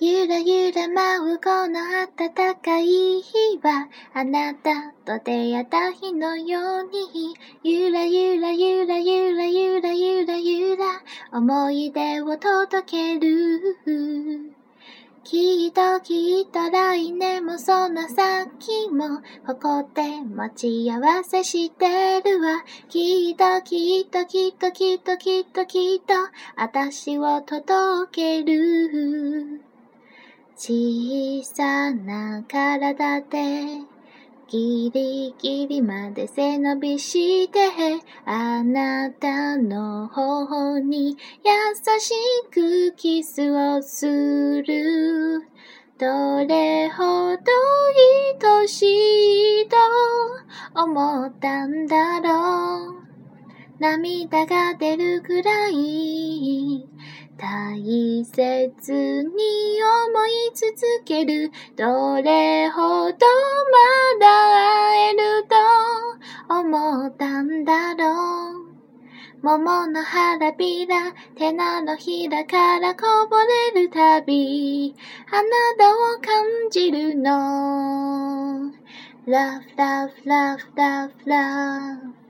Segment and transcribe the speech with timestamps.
[0.00, 1.80] ゆらゆら舞うこの
[2.16, 7.34] 暖かい日は、あなたと出会った日のように、
[7.64, 10.84] ゆらゆらゆらゆらゆらゆらゆら、
[11.32, 14.54] 思い出を届ける。
[15.24, 22.62] きっときっと来年もその先も誇って待ち合わせしてるわ。
[22.88, 26.14] きっときっときっときっときっときっと
[26.56, 29.67] 私を届ける。
[30.60, 33.28] 小さな体で
[34.48, 37.60] ギリギリまで背伸びして
[38.24, 41.16] あなたの頬に優
[42.00, 42.12] し
[42.50, 45.42] くキスをする。
[45.96, 47.42] どれほど
[48.42, 48.82] 愛し
[49.62, 49.76] いと
[50.82, 53.07] 思ったんだろう。
[53.78, 56.84] 涙が出るくらい
[57.36, 59.28] 大切に
[60.08, 63.14] 思い続けるどれほどま
[64.18, 64.26] だ
[64.90, 68.68] 会えると思ったんだろう
[69.40, 73.36] 桃の花びら、手なのひらからこぼ
[73.72, 75.42] れるたび、花
[75.78, 78.72] だを感じるの。
[79.28, 82.27] Love, love, love, love, love.